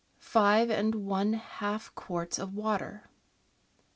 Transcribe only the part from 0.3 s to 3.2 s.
—Five and one half quarts of water.